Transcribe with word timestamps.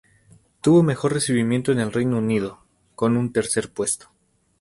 Tuvo 0.61 0.81
mejor 0.81 1.13
recibimiento 1.13 1.71
en 1.71 1.79
el 1.79 1.91
Reino 1.93 2.17
Unido, 2.17 2.63
con 2.95 3.17
un 3.17 3.31
tercer 3.31 3.71
puesto. 3.71 4.09